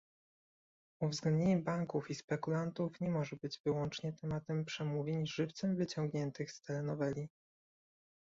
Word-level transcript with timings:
Uwzględnienie 1.01 1.57
banków 1.57 2.09
i 2.09 2.15
spekulantów 2.15 3.01
nie 3.01 3.09
może 3.09 3.35
być 3.35 3.59
wyłącznie 3.65 4.13
tematem 4.13 4.65
przemówień 4.65 5.27
żywcem 5.27 5.75
wyciągniętych 5.75 6.51
z 6.51 6.61
telenoweli 6.61 7.29